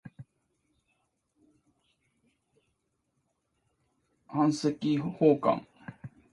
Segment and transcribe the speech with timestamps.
[4.25, 5.63] 版籍奉還